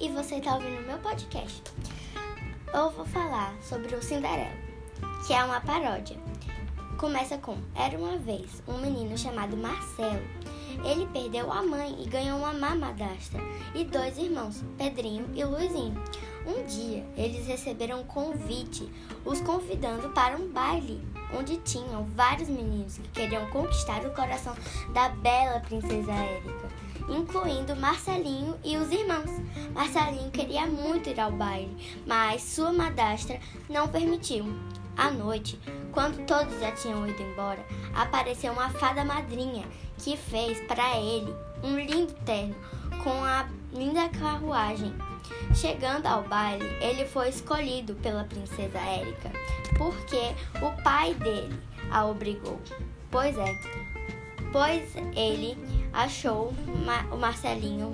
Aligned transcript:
está 0.00 0.54
ouvindo 0.54 0.86
meu 0.86 0.98
podcast. 0.98 1.62
Eu 2.72 2.90
vou 2.90 3.04
falar 3.04 3.54
sobre 3.60 3.94
o 3.94 4.02
Cinderela, 4.02 4.50
que 5.26 5.34
é 5.34 5.44
uma 5.44 5.60
paródia. 5.60 6.16
Começa 6.96 7.36
com: 7.36 7.58
Era 7.74 7.98
uma 7.98 8.16
vez 8.16 8.62
um 8.66 8.78
menino 8.78 9.16
chamado 9.18 9.56
Marcelo. 9.56 10.26
Ele 10.84 11.06
perdeu 11.12 11.52
a 11.52 11.62
mãe 11.62 11.94
e 12.02 12.08
ganhou 12.08 12.38
uma 12.38 12.74
madrasta 12.74 13.38
e 13.74 13.84
dois 13.84 14.16
irmãos, 14.16 14.64
Pedrinho 14.78 15.28
e 15.34 15.44
Luizinho. 15.44 16.02
Um 16.46 16.64
eles 17.16 17.46
receberam 17.46 18.00
um 18.00 18.04
convite, 18.04 18.88
os 19.24 19.40
convidando 19.40 20.10
para 20.10 20.36
um 20.36 20.48
baile, 20.48 21.00
onde 21.38 21.56
tinham 21.58 22.04
vários 22.14 22.48
meninos 22.48 22.98
que 22.98 23.08
queriam 23.08 23.46
conquistar 23.50 24.04
o 24.04 24.14
coração 24.14 24.54
da 24.92 25.08
bela 25.08 25.60
princesa 25.60 26.12
Érica, 26.12 26.68
incluindo 27.08 27.76
Marcelinho 27.76 28.58
e 28.64 28.76
os 28.76 28.90
irmãos. 28.90 29.30
Marcelinho 29.74 30.30
queria 30.30 30.66
muito 30.66 31.08
ir 31.10 31.20
ao 31.20 31.32
baile, 31.32 31.76
mas 32.06 32.42
sua 32.42 32.72
madrasta 32.72 33.38
não 33.68 33.88
permitiu. 33.88 34.44
À 34.96 35.10
noite, 35.10 35.58
quando 35.92 36.26
todos 36.26 36.60
já 36.60 36.72
tinham 36.72 37.06
ido 37.08 37.22
embora, 37.22 37.64
apareceu 37.94 38.52
uma 38.52 38.68
fada 38.70 39.04
madrinha 39.04 39.64
que 39.98 40.16
fez 40.16 40.60
para 40.66 40.98
ele 40.98 41.34
um 41.62 41.78
lindo 41.78 42.12
terno 42.24 42.54
com 43.02 43.24
a 43.24 43.48
linda 43.72 44.08
carruagem. 44.08 44.92
Chegando 45.54 46.06
ao 46.06 46.22
baile, 46.22 46.66
ele 46.80 47.04
foi 47.06 47.28
escolhido 47.28 47.94
pela 47.96 48.24
princesa 48.24 48.78
Érica, 48.78 49.30
porque 49.76 50.34
o 50.62 50.82
pai 50.82 51.14
dele 51.14 51.58
a 51.90 52.06
obrigou. 52.06 52.60
Pois 53.10 53.36
é, 53.36 53.60
pois 54.52 54.94
ele 55.16 55.58
achou 55.92 56.54
o 57.10 57.16
Marcelinho 57.16 57.92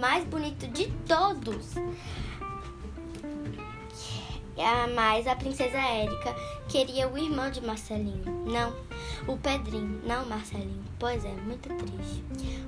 mais 0.00 0.24
bonito 0.24 0.68
de 0.68 0.86
todos. 1.06 1.74
Mas 4.94 5.26
a 5.26 5.36
princesa 5.36 5.76
Érica 5.76 6.34
queria 6.68 7.08
o 7.08 7.18
irmão 7.18 7.50
de 7.50 7.60
Marcelinho. 7.60 8.24
Não, 8.46 8.74
o 9.26 9.36
Pedrinho. 9.36 10.00
Não, 10.04 10.24
Marcelinho. 10.26 10.84
Pois 10.98 11.24
é, 11.24 11.32
muito 11.32 11.68
triste. 11.68 12.24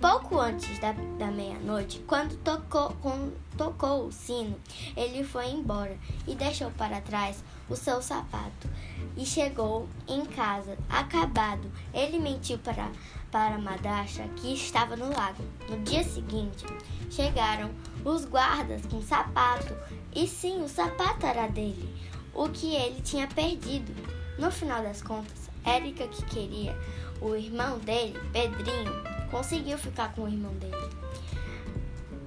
Pouco 0.00 0.38
antes 0.38 0.78
da, 0.78 0.92
da 1.18 1.30
meia-noite, 1.30 2.02
quando 2.06 2.36
tocou, 2.38 2.94
quando 3.00 3.32
tocou 3.56 4.06
o 4.06 4.12
sino, 4.12 4.56
ele 4.96 5.24
foi 5.24 5.48
embora 5.48 5.96
e 6.26 6.34
deixou 6.34 6.70
para 6.72 7.00
trás 7.00 7.42
o 7.70 7.76
seu 7.76 8.02
sapato. 8.02 8.68
E 9.16 9.24
chegou 9.24 9.88
em 10.06 10.26
casa, 10.26 10.76
acabado. 10.88 11.70
Ele 11.94 12.18
mentiu 12.18 12.58
para, 12.58 12.90
para 13.30 13.54
a 13.54 13.58
madrasta 13.58 14.24
que 14.36 14.52
estava 14.52 14.96
no 14.96 15.08
lago. 15.14 15.42
No 15.68 15.78
dia 15.84 16.02
seguinte, 16.04 16.66
chegaram 17.08 17.70
os 18.04 18.24
guardas 18.24 18.82
com 18.86 19.00
sapato. 19.00 19.74
E 20.14 20.26
sim, 20.26 20.62
o 20.62 20.68
sapato 20.68 21.24
era 21.24 21.46
dele, 21.46 21.94
o 22.34 22.48
que 22.48 22.74
ele 22.74 23.00
tinha 23.00 23.28
perdido. 23.28 23.94
No 24.38 24.50
final 24.50 24.82
das 24.82 25.02
contas, 25.02 25.50
Érica, 25.64 26.06
que 26.08 26.24
queria 26.24 26.76
o 27.20 27.36
irmão 27.36 27.78
dele, 27.78 28.18
Pedrinho, 28.32 28.92
conseguiu 29.30 29.78
ficar 29.78 30.12
com 30.14 30.22
o 30.22 30.28
irmão 30.28 30.52
dele. 30.54 30.90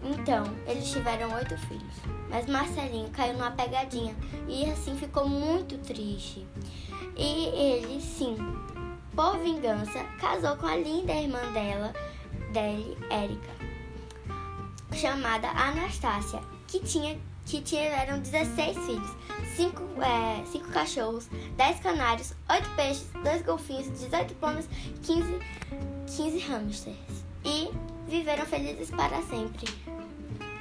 Então, 0.04 0.44
eles 0.68 0.92
tiveram 0.92 1.34
oito 1.34 1.58
filhos, 1.58 1.94
mas 2.30 2.46
Marcelinho 2.46 3.10
caiu 3.12 3.34
numa 3.34 3.52
pegadinha 3.52 4.16
e 4.48 4.66
assim 4.70 4.98
ficou 4.98 5.28
muito 5.28 5.78
triste. 5.78 6.46
E 7.16 7.46
ele, 7.48 8.02
sim, 8.02 8.36
por 9.16 9.38
vingança, 9.38 10.04
casou 10.20 10.58
com 10.58 10.66
a 10.66 10.76
linda 10.76 11.14
irmã 11.14 11.40
dela, 11.54 11.94
dele, 12.52 12.98
Érica, 13.10 13.52
chamada 14.94 15.48
Anastácia, 15.50 16.42
que 16.68 16.80
tinha 16.80 17.18
que 17.46 17.62
tiveram 17.62 18.20
16 18.20 18.78
filhos, 18.86 19.10
5 19.56 19.84
é, 20.02 20.46
cinco 20.46 20.70
cachorros, 20.70 21.28
10 21.58 21.80
canários, 21.82 22.34
8 22.50 22.70
peixes, 22.76 23.10
2 23.22 23.42
golfinhos, 23.42 24.00
18 24.00 24.34
pombas, 24.36 24.68
15, 25.04 25.40
15 26.08 26.40
hamsters 26.40 27.23
viveram 28.08 28.46
felizes 28.46 28.90
para 28.92 29.22
sempre. 29.24 29.68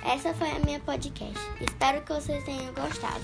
Essa 0.05 0.35
foi 0.35 0.51
a 0.51 0.59
minha 0.61 0.81
podcast. 0.81 1.39
Espero 1.61 2.03
que 2.03 2.13
vocês 2.13 2.45
tenham 2.45 2.73
gostado. 2.75 3.23